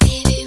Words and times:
Baby, 0.00 0.37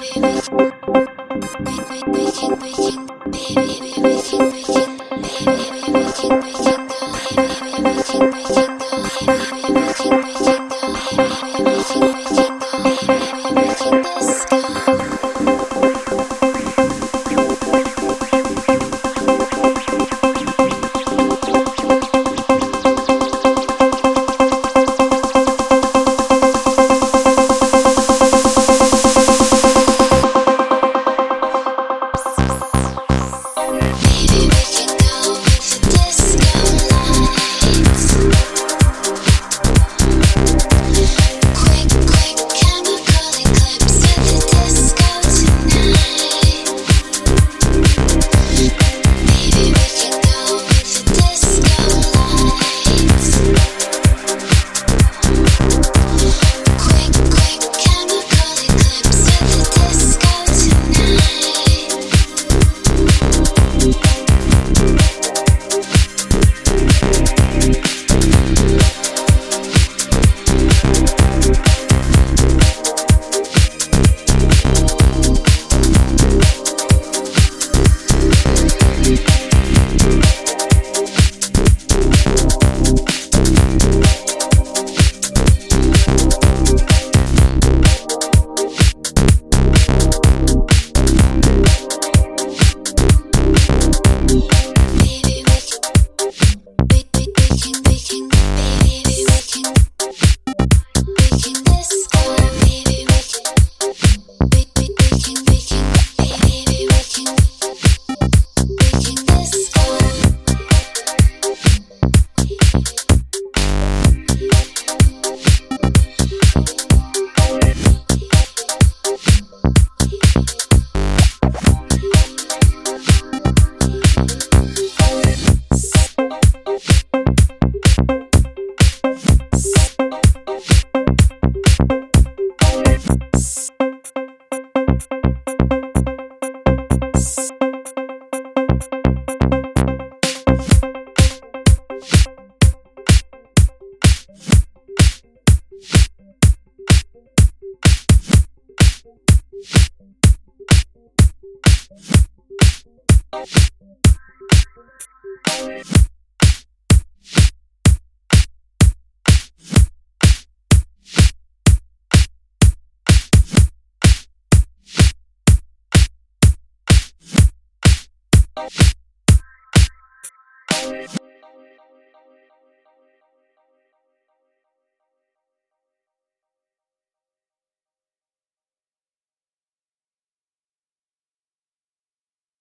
Let's 0.00 0.48
go. 0.48 0.70